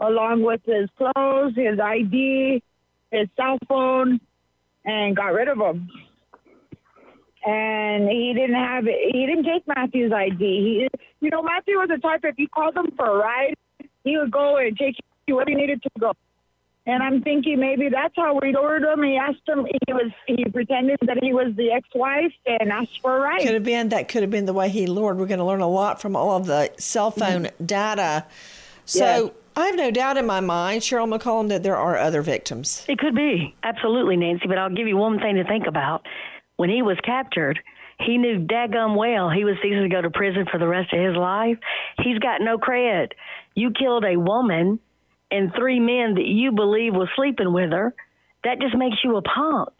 [0.00, 2.62] along with his clothes, his ID,
[3.10, 4.20] his cell phone,
[4.84, 5.88] and got rid of him.
[7.46, 10.38] And he didn't have he didn't take Matthew's ID.
[10.38, 10.88] He,
[11.20, 13.54] you know, Matthew was the type if you called him for a ride,
[14.04, 16.12] he would go and take you where he needed to go.
[16.86, 19.02] And I'm thinking maybe that's how we lured him.
[19.02, 19.66] He asked him.
[19.86, 23.42] He was he pretended that he was the ex-wife and asked for a ride.
[23.42, 25.18] Could have been that could have been the way he lured.
[25.18, 27.44] We're going to learn a lot from all of the cell mm-hmm.
[27.44, 28.24] phone data.
[28.86, 29.32] So Yes.
[29.58, 32.86] I have no doubt in my mind, Cheryl McCollum, that there are other victims.
[32.88, 33.54] It could be.
[33.64, 34.46] Absolutely, Nancy.
[34.46, 36.06] But I'll give you one thing to think about.
[36.58, 37.60] When he was captured,
[38.00, 41.00] he knew daggum well he was fixing to go to prison for the rest of
[41.00, 41.56] his life.
[42.02, 43.12] He's got no cred.
[43.54, 44.80] You killed a woman
[45.30, 47.94] and three men that you believe was sleeping with her.
[48.42, 49.70] That just makes you a punk.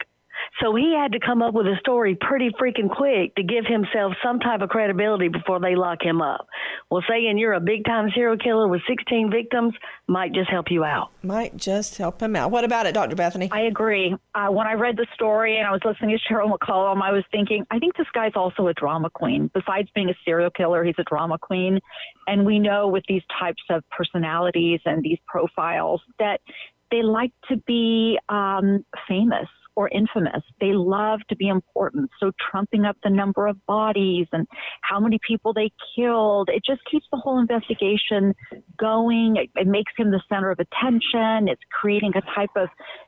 [0.61, 4.13] So he had to come up with a story pretty freaking quick to give himself
[4.23, 6.47] some type of credibility before they lock him up.
[6.89, 9.75] Well, saying you're a big time serial killer with 16 victims
[10.07, 11.11] might just help you out.
[11.21, 12.49] Might just help him out.
[12.49, 13.15] What about it, Dr.
[13.15, 13.47] Bethany?
[13.51, 14.15] I agree.
[14.33, 17.23] Uh, when I read the story and I was listening to Cheryl McCollum, I was
[17.31, 19.51] thinking, I think this guy's also a drama queen.
[19.53, 21.79] Besides being a serial killer, he's a drama queen.
[22.25, 26.41] And we know with these types of personalities and these profiles that
[26.89, 29.47] they like to be um, famous
[29.79, 30.43] or infamous.
[30.59, 32.09] They love to be important.
[32.19, 34.45] So trumping up the number of bodies and
[34.81, 38.35] how many people they killed, it just keeps the whole investigation
[38.77, 39.37] going.
[39.37, 41.47] It, it makes him the center of attention.
[41.47, 42.67] It's creating a type of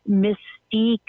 [0.09, 0.99] mystique.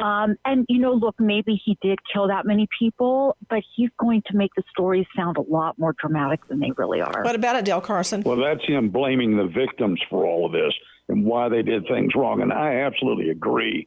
[0.00, 4.24] Um, and you know, look, maybe he did kill that many people, but he's going
[4.26, 7.22] to make the stories sound a lot more dramatic than they really are.
[7.22, 8.22] What about it, Dale Carson?
[8.22, 10.74] Well, that's him blaming the victims for all of this
[11.08, 12.42] and why they did things wrong.
[12.42, 13.86] And I absolutely agree.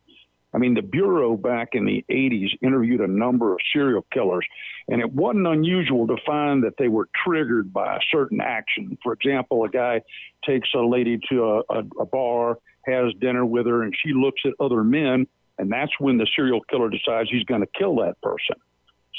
[0.54, 4.46] I mean, the Bureau back in the 80s interviewed a number of serial killers,
[4.88, 8.98] and it wasn't unusual to find that they were triggered by a certain action.
[9.04, 10.02] For example, a guy
[10.46, 14.42] takes a lady to a, a, a bar, has dinner with her, and she looks
[14.46, 15.28] at other men,
[15.60, 18.56] and that's when the serial killer decides he's going to kill that person.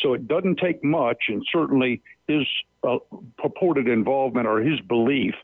[0.02, 2.46] So it doesn't take much, and certainly his
[2.82, 2.98] uh,
[3.38, 5.34] purported involvement or his belief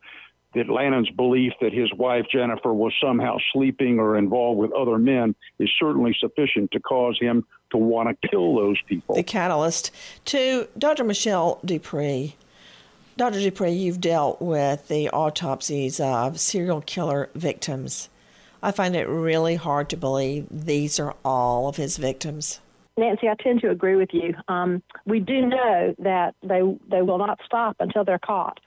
[0.57, 5.35] that Lannon's belief that his wife Jennifer was somehow sleeping or involved with other men
[5.59, 9.15] is certainly sufficient to cause him to want to kill those people.
[9.15, 9.91] The catalyst
[10.27, 11.05] to Dr.
[11.05, 12.33] Michelle DuPre.
[13.17, 13.39] Dr.
[13.39, 18.09] DuPre, you've dealt with the autopsies of serial killer victims.
[18.63, 22.61] I find it really hard to believe these are all of his victims.
[22.99, 24.35] Nancy, I tend to agree with you.
[24.49, 28.59] Um, we do know that they they will not stop until they're caught.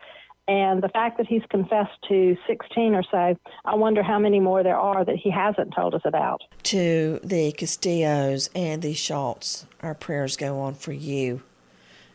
[0.50, 4.64] And the fact that he's confessed to 16 or so, I wonder how many more
[4.64, 6.42] there are that he hasn't told us about.
[6.64, 11.44] To the Castillos and the Schultz, our prayers go on for you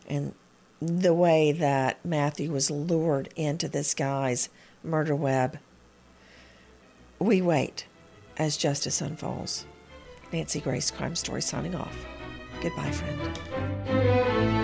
[0.08, 0.34] and
[0.82, 4.48] the way that Matthew was lured into this guy's
[4.82, 5.60] murder web.
[7.20, 7.86] We wait
[8.36, 9.64] as justice unfolds.
[10.32, 12.04] Nancy Grace, Crime Story, signing off.
[12.60, 14.63] Goodbye, friend.